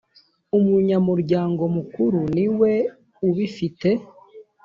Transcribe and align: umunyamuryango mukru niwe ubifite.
umunyamuryango 0.57 1.61
mukru 1.75 2.19
niwe 2.35 2.73
ubifite. 3.27 3.89